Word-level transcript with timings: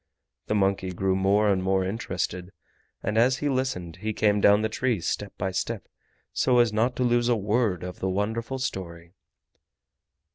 The 0.47 0.55
monkey 0.55 0.91
grew 0.93 1.15
more 1.15 1.47
and 1.49 1.61
more 1.61 1.85
interested, 1.85 2.49
and 3.03 3.19
as 3.19 3.37
he 3.37 3.47
listened 3.49 3.97
he 3.97 4.13
came 4.13 4.41
down 4.41 4.63
the 4.63 4.67
tree 4.67 4.99
step 4.99 5.31
by 5.37 5.51
step 5.51 5.87
so 6.33 6.57
as 6.57 6.73
not 6.73 6.95
to 6.95 7.03
lose 7.03 7.29
a 7.29 7.35
word 7.35 7.83
of 7.83 7.99
the 7.99 8.09
wonderful 8.09 8.57
story. 8.57 9.13